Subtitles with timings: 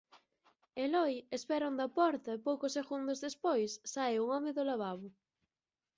[0.85, 5.07] Eloi espera onda a porta e poucos segundos despois sae un home do lavabo.